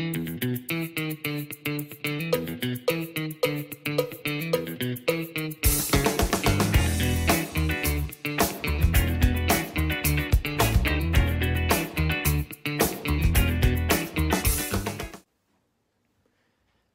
[0.00, 0.06] 大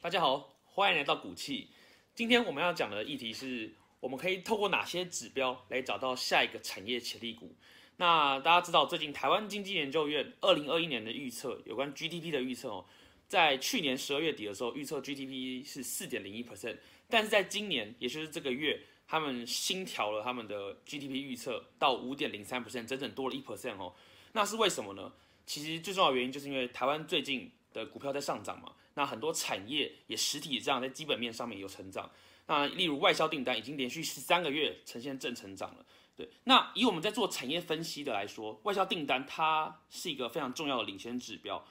[0.10, 1.70] 家好，欢迎来到股气。
[2.16, 7.56] 今天我们要讲的议题是，我们可以透过哪些指标来找到下一个产业潜力股？
[7.98, 12.86] 那大家知道，最近台湾经济研究院二零二一年的预测，有关 GDP 的预测哦，
[13.28, 16.78] 在去年十二月底的时候，预测 GDP 是四点零一 percent，
[17.10, 23.94] 但是在今年，也就是这个月，他们新调了他们的 GDP 预测到五点零三 percent，整整多了一 percent 哦。
[24.34, 25.12] 那是为什么呢？
[25.46, 32.12] 其实最重要的原因就是因为台湾最近的股票在上涨嘛，那很多产业也实体这样在基本面上面有成长。
[32.48, 35.86] 那例如外销订单已经连续十三个月呈现正成长了。
[36.16, 41.66] 对，那以我们在做产业分析的来说，外销订单它是一个非常重要的领先指标，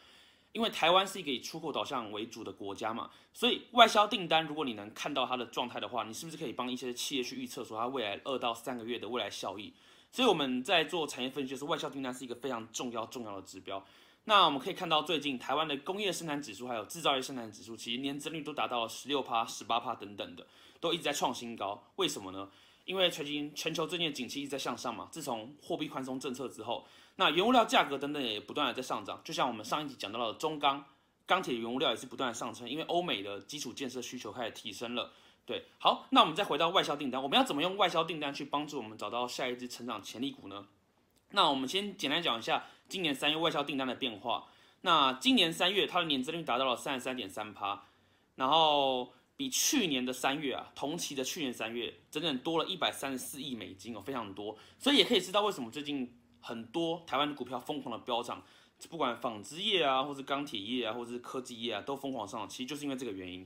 [0.53, 9.73] 因为台湾是一个以出口导向为主的国家嘛，所以外销订单如果你能看到它的状态的话，你是不是可以帮一些企业去预测说它未来二到三个月的未来效益？
[10.11, 13.85] 所以我们在做产业分析的时候，外销订单是一个非常重要重要的指标。
[14.27, 20.47] 那我们可以看到，最近台湾的工业生产指数还有制造业生产指数，其实年增率都达到了十六趴、十八趴等等的，
[20.81, 21.83] 都一直在创新高。
[21.97, 22.49] 为什么呢？
[22.87, 26.87] 因为最近全球最近的景气一直在向上嘛，自从货币宽松政策之后，
[27.17, 29.21] 那原物料价格等等也不断的在上涨。
[29.23, 30.83] 就像我们上一集讲到的中钢、
[31.27, 35.13] 钢铁原物料也是不断的上升，因为欧美的基础建设需求开始提升了。
[35.47, 40.67] 对，好，那我们再回到外销订单，我们要怎么用外销订单去帮助我们找到下一支成长潜力股呢？
[41.35, 44.47] 那我们先简单讲一下今年三月外销订单的变化。
[44.81, 47.85] 那今年三月它的年增率达到了三十三点三趴，
[48.37, 49.13] 然后。
[49.37, 54.57] 比去年的三月啊，同期的去年三月，整整多了一百三十四亿美金哦，非常多。
[54.79, 58.41] 所以也可以知道为什么最近很多台湾的股票疯狂的飙涨，
[58.89, 63.45] 不管纺织业啊，或是钢铁业啊，或是科技业啊，都疯狂上涨，其实就是因为这个原因。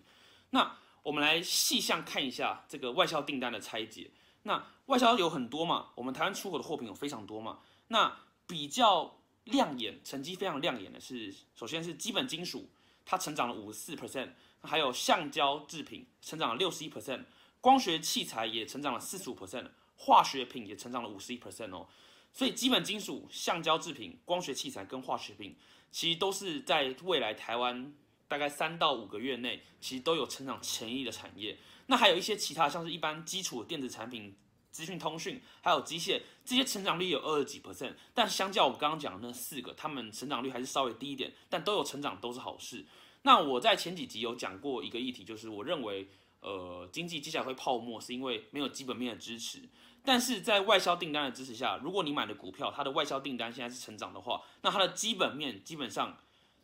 [0.51, 4.11] 那我们来细项看一下这个外销订单的拆解。
[4.43, 7.61] 那外销有很多嘛，我们台湾出口的货品有非常多嘛。
[7.89, 12.71] 那比较亮眼，成绩非常亮眼的是，首先是基本金属，
[13.05, 14.31] 它成长了五十四 percent。
[14.61, 17.25] 还有橡胶制品成长了六十一 percent，
[17.61, 21.87] 光学器材也成长了四十五 percent，化学品也成长了五十一 percent 哦。
[22.33, 25.57] 所以基本金属、橡胶制品、光学器材跟化学品，
[25.93, 27.95] 其实都是在未来台湾
[28.27, 31.57] 大概三到五个月内，其实都有成长潜力的产业。
[31.87, 34.37] 那还有一些其他，像是一般基础的电子产品、
[34.79, 42.87] 资讯通讯，还有机械，这些成长率有二十几 percent，但相较我刚刚讲的那四个，他们成长率还是稍微低一点，但都有成长，都是好事。
[43.23, 46.09] 那我在前几集有讲过一个议题，就是我认为，
[46.39, 49.69] 呃，经济接下来会泡沫，是因为没有基本面的支持。
[50.05, 56.17] 但是在外销订单的支持下，如果你买的股票它的外销订单现在是成长的话，那它的基本面基本上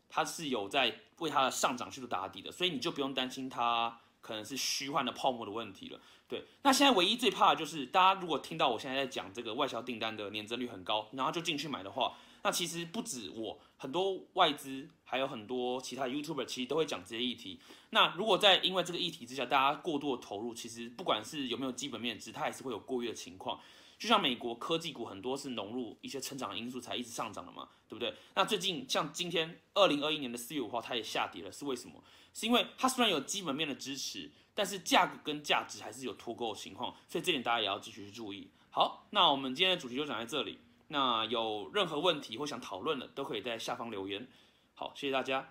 [0.09, 6.01] 它是有在为它的上涨去做打底的，所以你就不用担心它可能是虚幻的泡沫的问题了。
[6.27, 12.17] 对，那现在唯一最怕的就是大家如果听到我现在在讲这个外销订单的年增率很高，然后就进去买的话。
[12.43, 17.59] 那其实不止我，很多外资还有很多其他 YouTuber 其实都会讲这些议题。
[17.91, 23.61] 那如果在因为这个议题之下，大家过度的投入，其实不管是有没有基本面值，它还是会有过月的情况。
[23.99, 28.15] 就像美国科技股很多是融入一些成长因素才一直上涨的嘛，对不对？
[28.35, 32.03] 那最近像今天二零二一年的四月五号，它也下跌了，是为什么？
[32.33, 38.51] 是因为它虽然有基本面的支持，但是价格跟价值还是有脱钩的情况，所以这点大家也要继续去注意。
[38.71, 40.59] 好，那我们今天的主题就讲在这里。
[40.89, 44.29] 那有任何问题或想讨论的，都可以在下方留言。
[44.75, 45.51] 好，谢谢大家。